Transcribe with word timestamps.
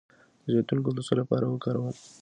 د 0.43 0.45
زیتون 0.53 0.79
ګل 0.85 0.93
د 0.95 0.99
څه 1.07 1.13
لپاره 1.19 1.45
وکاروم؟ 1.47 1.93